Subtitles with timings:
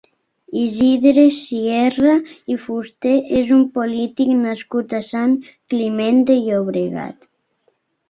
[0.61, 2.15] Isidre Sierra
[2.55, 3.13] i Fusté
[3.43, 7.35] és un polític nascut a Sant Climent de Llobregat.